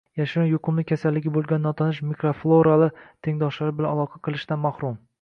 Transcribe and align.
“yashirin 0.19 0.47
yuqumli 0.51 0.85
kasalligi” 0.91 1.33
bo‘lgan 1.35 1.63
“notanish 1.67 2.01
mikroflorali” 2.13 2.91
tengdoshlari 3.29 3.79
bilan 3.83 3.95
aloqa 3.99 4.27
qilishdan 4.29 4.67
mahrum 4.69 5.03